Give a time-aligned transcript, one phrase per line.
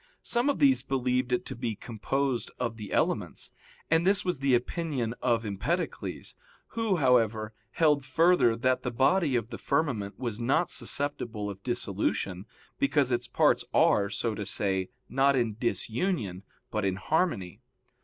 [0.23, 3.51] Some of these believed it to be composed of the elements;
[3.91, 6.33] and this was the opinion of Empedocles,
[6.69, 12.47] who, however, held further that the body of the firmament was not susceptible of dissolution,
[12.79, 16.41] because its parts are, so to say, not in disunion,
[16.71, 17.61] but in harmony.